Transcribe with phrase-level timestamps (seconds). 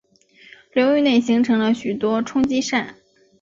[0.73, 2.95] 流域内形成了许多冲积扇。